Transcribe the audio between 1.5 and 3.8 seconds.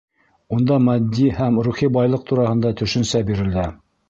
рухи байлыҡ тураһында төшөнсә бирелә.